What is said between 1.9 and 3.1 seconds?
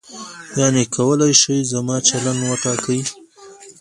چلند وټاکي.